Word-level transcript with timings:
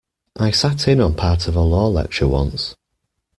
I 0.39 0.49
sat 0.49 0.87
in 0.87 0.99
on 0.99 1.13
part 1.13 1.47
of 1.47 1.55
a 1.55 1.59
law 1.61 1.85
lecture 1.87 2.27
once. 2.27 2.73